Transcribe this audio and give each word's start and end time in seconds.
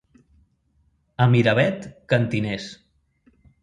A 1.25 1.29
Miravet, 1.35 1.87
cantiners. 2.15 2.71